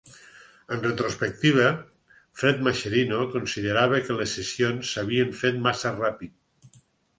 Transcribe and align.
En 0.75 0.79
retrospectiva, 0.85 1.67
Fred 2.39 2.65
Mascherino 2.69 3.21
considerava 3.35 4.01
que 4.09 4.17
les 4.23 4.35
sessions 4.41 4.95
s'havien 4.97 5.39
fet 5.45 5.63
massa 5.69 5.95
ràpid. 6.03 6.83